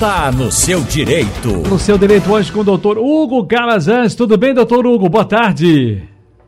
[0.00, 1.48] Tá no seu direito.
[1.68, 4.16] No seu direito hoje com o doutor Hugo Calazans.
[4.16, 5.08] Tudo bem, doutor Hugo?
[5.08, 6.02] Boa tarde.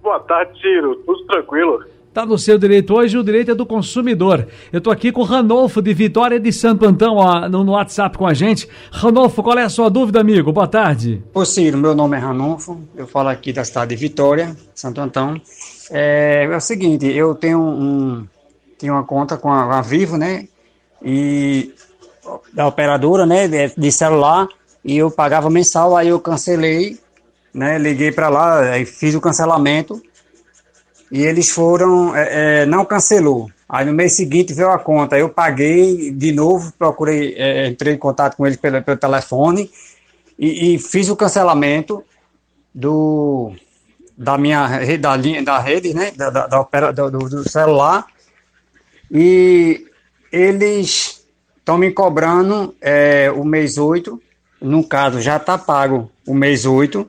[0.00, 0.94] Boa tarde, Ciro.
[1.04, 1.84] Tudo tranquilo?
[2.14, 4.46] Tá no seu direito hoje, o direito é do consumidor.
[4.72, 8.16] Eu tô aqui com o Ranolfo de Vitória de Santo Antão ó, no, no, WhatsApp
[8.16, 8.68] com a gente.
[8.92, 10.52] Ranolfo, qual é a sua dúvida, amigo?
[10.52, 11.22] Boa tarde.
[11.34, 15.40] Ô Ciro, meu nome é Ranolfo, eu falo aqui da cidade de Vitória, Santo Antão.
[15.90, 18.26] É, é o seguinte, eu tenho um,
[18.78, 20.46] tenho uma conta com a, a Vivo, né?
[21.02, 21.72] E
[22.52, 24.46] da operadora, né, de, celular,
[24.84, 26.98] e eu pagava mensal, aí eu cancelei,
[27.52, 30.00] né, liguei para lá, aí fiz o cancelamento
[31.10, 33.50] e eles foram, é, é, não cancelou.
[33.68, 37.98] Aí no mês seguinte veio a conta, eu paguei de novo, procurei, é, entrei em
[37.98, 39.70] contato com eles pelo, pelo telefone
[40.38, 42.04] e, e, fiz o cancelamento
[42.74, 43.52] do
[44.16, 48.06] da minha rede, da, linha, da rede, né, da, da, da do, do celular
[49.10, 49.86] e
[50.30, 51.21] eles
[51.62, 54.20] estão me cobrando é, o mês 8,
[54.60, 57.06] no caso já está pago o mês 8,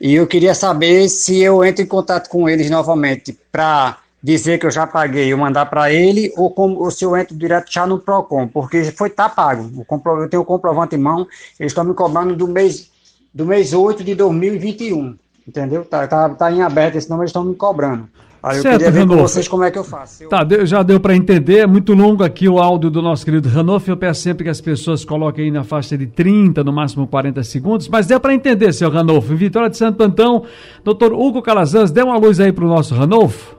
[0.00, 4.66] e eu queria saber se eu entro em contato com eles novamente para dizer que
[4.66, 7.86] eu já paguei, eu mandar para ele, ou, como, ou se eu entro direto já
[7.86, 9.86] no PROCON, porque foi tá pago.
[10.20, 11.26] Eu tenho o comprovante em mão,
[11.58, 12.90] eles estão me cobrando do mês,
[13.32, 15.16] do mês 8 de 2021.
[15.46, 15.82] Entendeu?
[15.82, 18.06] Tá, tá, tá em aberto, senão eles estão me cobrando.
[18.42, 20.22] Aí eu certo, queria ver com vocês como é que eu faço.
[20.22, 20.28] Eu...
[20.28, 23.90] Tá, já deu para entender, é muito longo aqui o áudio do nosso querido Ranolfo,
[23.90, 27.42] eu peço sempre que as pessoas coloquem aí na faixa de 30, no máximo 40
[27.42, 29.34] segundos, mas deu para entender, seu Ranolfo.
[29.34, 30.44] Vitória de Santo Antão,
[30.84, 33.56] doutor Hugo Calazans, dê uma luz aí para o nosso Ranolfo.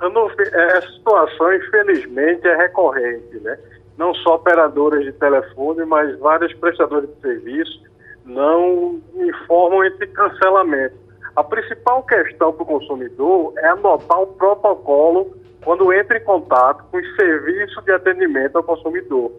[0.00, 3.56] Ranolfo, é, essa situação, infelizmente, é recorrente, né?
[3.96, 7.82] Não só operadoras de telefone, mas vários prestadores de serviço
[8.24, 11.07] não informam esse cancelamento
[11.38, 16.96] a principal questão para o consumidor é anotar o protocolo quando entra em contato com
[16.96, 19.30] os serviços de atendimento ao consumidor.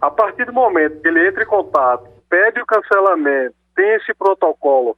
[0.00, 4.96] A partir do momento que ele entra em contato, pede o cancelamento, tem esse protocolo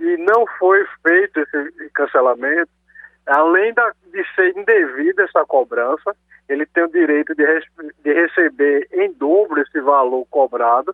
[0.00, 2.70] e não foi feito esse cancelamento,
[3.24, 6.16] além da, de ser indevida essa cobrança,
[6.48, 7.44] ele tem o direito de,
[8.02, 10.92] de receber em dobro esse valor cobrado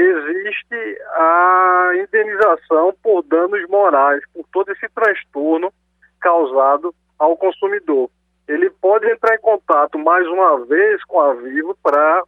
[0.00, 5.72] existe a indenização por danos morais, por todo esse transtorno
[6.20, 8.10] causado ao consumidor.
[8.48, 12.22] Ele pode entrar em contato mais uma vez com a Vivo para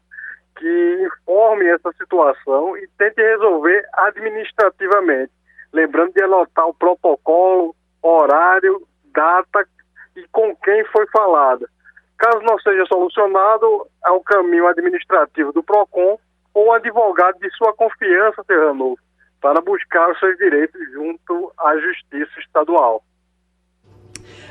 [0.56, 5.32] que informe essa situação e tente resolver administrativamente,
[5.72, 9.66] lembrando de anotar o protocolo, horário, data
[10.16, 11.68] e com quem foi falada.
[12.18, 16.18] Caso não seja solucionado, é o caminho administrativo do PROCON
[16.54, 18.96] ou advogado de sua confiança, Serrano,
[19.42, 23.02] para buscar os seus direitos junto à Justiça Estadual.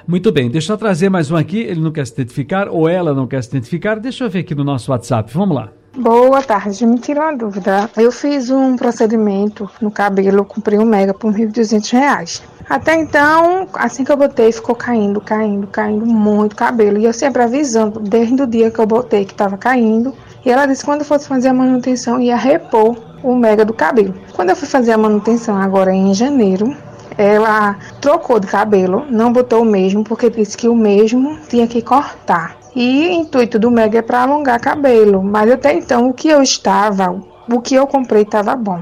[0.05, 1.61] Muito bem, deixa eu trazer mais um aqui.
[1.61, 3.99] Ele não quer se identificar ou ela não quer se identificar.
[3.99, 5.31] Deixa eu ver aqui no nosso WhatsApp.
[5.33, 5.71] Vamos lá.
[5.95, 7.89] Boa tarde, me tira uma dúvida.
[7.97, 12.41] Eu fiz um procedimento no cabelo, comprei um mega por R$ 1.200.
[12.71, 16.97] Até então, assim que eu botei, ficou caindo, caindo, caindo muito cabelo.
[16.97, 20.15] E eu sempre avisando, desde o dia que eu botei que estava caindo,
[20.45, 24.13] e ela disse que quando fosse fazer a manutenção ia repor o mega do cabelo.
[24.31, 26.73] Quando eu fui fazer a manutenção agora em janeiro,
[27.17, 31.81] ela trocou de cabelo, não botou o mesmo, porque disse que o mesmo tinha que
[31.81, 32.55] cortar.
[32.73, 36.41] E o intuito do mega é para alongar cabelo, mas até então o que eu
[36.41, 37.21] estava,
[37.51, 38.79] o que eu comprei estava bom.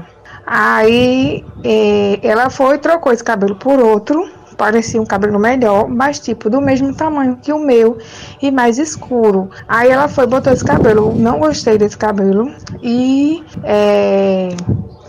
[0.52, 6.50] Aí eh, ela foi trocou esse cabelo por outro parecia um cabelo melhor, mas tipo
[6.50, 7.96] do mesmo tamanho que o meu
[8.42, 9.48] e mais escuro.
[9.66, 12.52] Aí ela foi botou esse cabelo, não gostei desse cabelo
[12.82, 14.48] e é,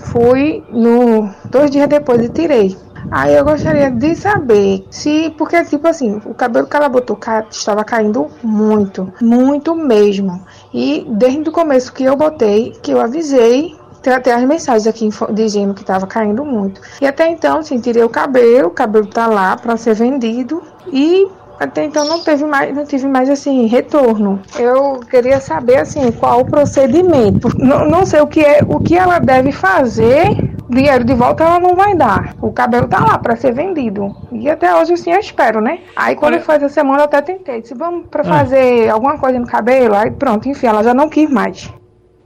[0.05, 2.77] fui no dois dias depois e tirei.
[3.09, 7.19] Aí eu gostaria de saber se, porque tipo assim, o cabelo que ela botou
[7.49, 10.45] estava caindo muito, muito mesmo.
[10.73, 15.09] E desde o começo que eu botei, que eu avisei tem até as mensagens aqui
[15.31, 16.81] dizendo que estava caindo muito.
[16.99, 21.27] E até então, assim, tirei o cabelo, o cabelo tá lá para ser vendido e
[21.61, 24.41] até então não teve mais, não tive mais assim retorno.
[24.57, 27.49] Eu queria saber assim qual o procedimento.
[27.55, 30.49] Não, não sei o que é, o que ela deve fazer.
[30.67, 32.33] Dinheiro de volta ela não vai dar.
[32.41, 34.15] O cabelo tá lá para ser vendido.
[34.31, 35.81] E até hoje assim eu espero, né?
[35.95, 36.43] Aí quando Olha...
[36.43, 37.61] foi essa semana eu até tentei.
[37.61, 38.25] Disse, vamos para ah.
[38.39, 39.93] fazer alguma coisa no cabelo.
[39.93, 41.71] Aí pronto, enfim, ela já não quis mais.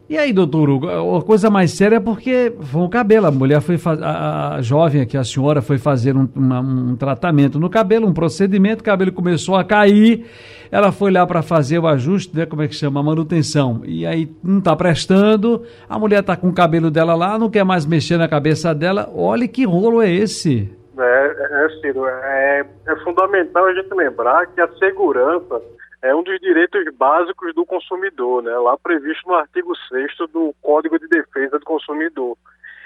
[0.08, 3.26] E aí, doutor Hugo, a coisa mais séria é porque foi o cabelo.
[3.26, 7.60] A mulher foi a, a jovem aqui, a senhora, foi fazer um, uma, um tratamento
[7.60, 10.28] no cabelo, um procedimento, o cabelo começou a cair.
[10.72, 13.00] Ela foi lá para fazer o ajuste, né, como é que chama?
[13.00, 13.82] A manutenção.
[13.84, 17.66] E aí não está prestando, a mulher está com o cabelo dela lá, não quer
[17.66, 19.10] mais mexer na cabeça dela.
[19.12, 20.70] Olha que rolo é esse.
[21.00, 25.60] É, é Ciro, é, é fundamental a gente lembrar que a segurança
[26.06, 28.56] é um dos direitos básicos do consumidor, né?
[28.58, 32.38] lá previsto no artigo 6 do Código de Defesa do Consumidor.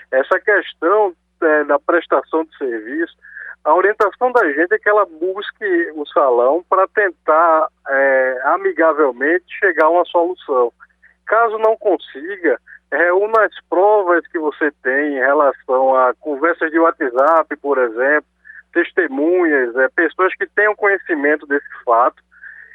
[0.10, 3.14] Essa questão é, da prestação de serviço,
[3.66, 9.88] a orientação da gente é que ela busque o salão para tentar é, amigavelmente chegar
[9.88, 10.72] a uma solução.
[11.28, 12.58] Caso não consiga,
[12.90, 18.30] reúna as provas que você tem em relação a conversas de WhatsApp, por exemplo,
[18.72, 22.24] testemunhas, é, pessoas que tenham conhecimento desse fato,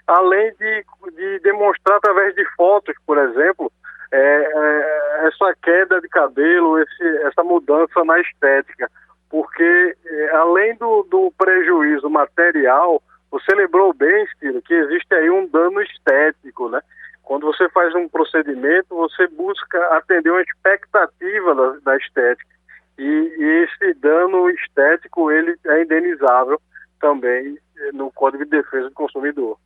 [0.07, 3.73] além de, de demonstrar através de fotos, por exemplo,
[4.13, 8.91] é, é, essa queda de cabelo, esse, essa mudança na estética.
[9.29, 15.49] Porque, é, além do, do prejuízo material, você lembrou bem, Ciro, que existe aí um
[15.49, 16.81] dano estético, né?
[17.25, 22.55] Quando você faz um procedimento, você busca atender uma expectativa da, da estética.
[22.97, 26.61] E, e, esse dano estético, ele é indenizável
[27.01, 27.59] também
[27.93, 29.59] no Código de Defesa do Consumidor.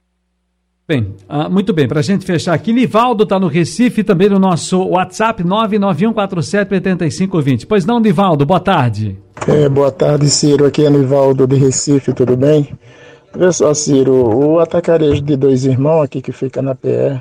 [0.90, 4.38] Bem, ah, muito bem, para a gente fechar aqui, Nivaldo está no Recife, também no
[4.38, 7.66] nosso WhatsApp 991478520.
[7.68, 9.18] Pois não, Nivaldo, boa tarde.
[9.46, 12.70] É, boa tarde, Ciro, aqui é Nivaldo de Recife, tudo bem?
[13.36, 17.20] Olha só, Ciro, o atacarejo de dois irmãos aqui que fica na PR,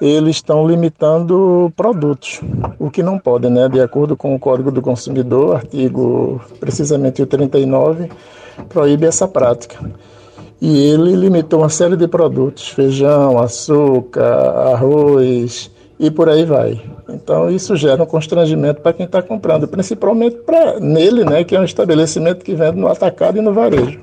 [0.00, 2.40] eles estão limitando produtos,
[2.78, 3.68] o que não pode, né?
[3.68, 8.08] De acordo com o Código do Consumidor, artigo precisamente o 39,
[8.70, 9.76] proíbe essa prática.
[10.60, 16.80] E ele limitou uma série de produtos, feijão, açúcar, arroz e por aí vai.
[17.08, 21.60] Então isso gera um constrangimento para quem está comprando, principalmente para nele, né, que é
[21.60, 24.00] um estabelecimento que vende no atacado e no varejo.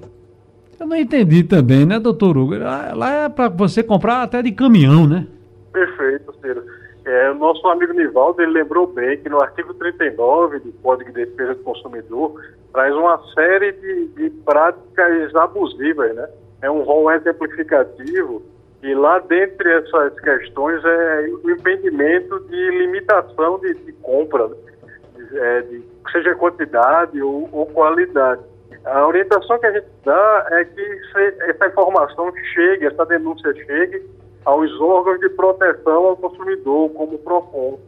[0.79, 2.55] Eu não entendi também, né, doutor Hugo?
[2.57, 5.27] Lá é para você comprar até de caminhão, né?
[5.73, 6.63] Perfeito, Ciro.
[7.05, 11.25] É, o nosso amigo Nivaldo ele lembrou bem que no artigo 39 do Código de
[11.25, 12.35] Defesa do Consumidor
[12.73, 16.27] traz uma série de, de práticas abusivas, né?
[16.61, 18.41] É um rol exemplificativo
[18.83, 24.55] e lá dentre essas questões é o impedimento de limitação de, de compra, né?
[25.33, 28.41] é, de, seja quantidade ou, ou, qualidade.
[28.85, 31.01] A orientação que a gente dá é que
[31.49, 34.05] essa informação chegue, essa denúncia chegue
[34.45, 37.79] aos órgãos de proteção ao consumidor, como o PROCON,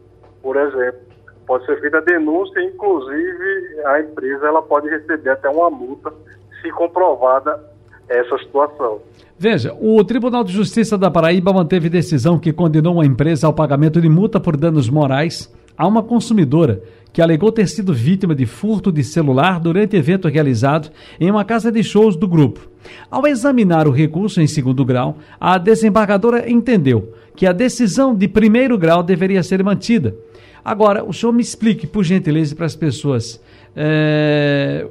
[0.42, 1.00] por exemplo.
[1.46, 6.12] Pode ser feita a denúncia, inclusive a empresa ela pode receber até uma multa
[6.60, 7.69] se comprovada
[8.10, 8.98] essa situação.
[9.38, 14.00] Veja, o Tribunal de Justiça da Paraíba manteve decisão que condenou uma empresa ao pagamento
[14.00, 18.92] de multa por danos morais a uma consumidora que alegou ter sido vítima de furto
[18.92, 22.68] de celular durante evento realizado em uma casa de shows do grupo.
[23.10, 28.76] Ao examinar o recurso em segundo grau, a desembargadora entendeu que a decisão de primeiro
[28.76, 30.14] grau deveria ser mantida.
[30.64, 33.40] Agora, o senhor me explique, por gentileza, para as pessoas.
[33.74, 34.86] É,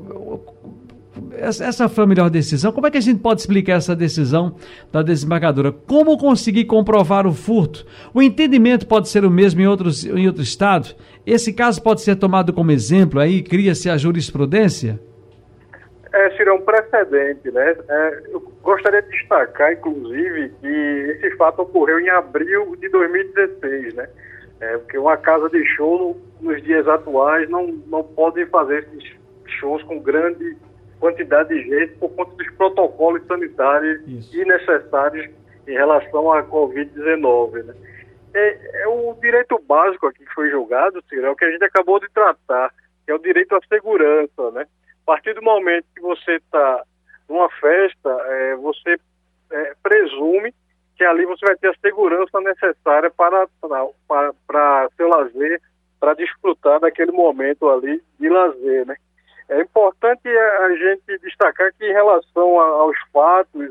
[1.41, 2.71] essa foi a melhor decisão.
[2.71, 4.55] Como é que a gente pode explicar essa decisão
[4.91, 5.71] da desembargadora?
[5.71, 7.85] Como conseguir comprovar o furto?
[8.13, 10.95] O entendimento pode ser o mesmo em, outros, em outro estado?
[11.25, 14.99] Esse caso pode ser tomado como exemplo, aí cria-se a jurisprudência?
[16.11, 17.75] É, seria um precedente, né?
[17.87, 24.09] É, eu gostaria de destacar, inclusive, que esse fato ocorreu em abril de 2016, né?
[24.59, 29.17] É, porque uma casa de show nos dias atuais não, não pode fazer esses
[29.59, 30.57] shows com grande
[30.99, 34.37] quantidade de gente por conta dos protocolos sanitários Isso.
[34.45, 35.29] necessários
[35.67, 37.63] em relação à Covid-19.
[37.63, 37.75] Né?
[38.33, 41.63] É, é, o direito básico aqui que foi julgado, Ciro, é o que a gente
[41.63, 42.71] acabou de tratar,
[43.05, 44.51] que é o direito à segurança.
[44.51, 44.63] Né?
[44.63, 46.83] A partir do momento que você está
[47.27, 48.97] numa festa, é, você
[49.51, 50.53] é, presume
[50.95, 53.47] que ali você vai ter a segurança necessária para,
[54.07, 55.61] para, para seu lazer,
[55.99, 58.97] para desfrutar daquele momento ali de lazer, né?
[59.49, 63.67] É importante a gente destacar que em relação aos fatos,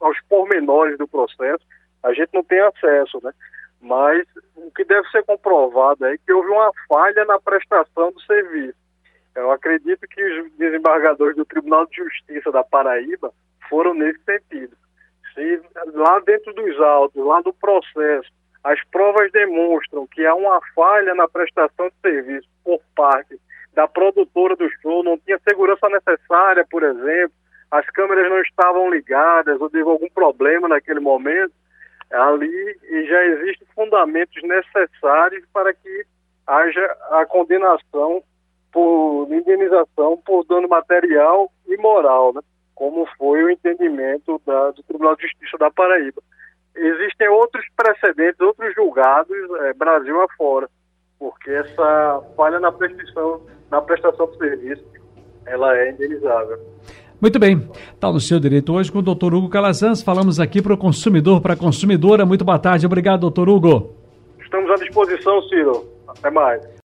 [0.00, 1.64] aos pormenores do processo,
[2.02, 3.32] a gente não tem acesso, né?
[3.80, 8.76] Mas o que deve ser comprovado é que houve uma falha na prestação do serviço.
[9.36, 13.32] Eu acredito que os desembargadores do Tribunal de Justiça da Paraíba
[13.68, 14.76] foram nesse sentido.
[15.32, 15.62] Se
[15.94, 18.28] lá dentro dos autos, lá do processo,
[18.64, 23.40] as provas demonstram que há uma falha na prestação de serviço por parte
[23.74, 27.32] da produtora do show, não tinha segurança necessária, por exemplo,
[27.70, 31.52] as câmeras não estavam ligadas ou teve algum problema naquele momento,
[32.10, 36.04] ali já existem fundamentos necessários para que
[36.46, 38.22] haja a condenação
[38.72, 42.40] por indenização por dano material e moral, né?
[42.74, 46.22] como foi o entendimento da, do Tribunal de Justiça da Paraíba.
[46.74, 50.68] Existem outros precedentes, outros julgados, é, Brasil afora,
[51.18, 54.84] porque essa falha na prestação, na prestação do serviço,
[55.46, 56.58] ela é indenizável.
[57.20, 57.68] Muito bem.
[57.94, 60.02] Está no seu direito hoje com o doutor Hugo Calazans.
[60.02, 62.24] Falamos aqui para o consumidor, para a consumidora.
[62.24, 62.86] Muito boa tarde.
[62.86, 63.94] Obrigado, doutor Hugo.
[64.42, 65.84] Estamos à disposição, Ciro.
[66.08, 66.66] Até mais.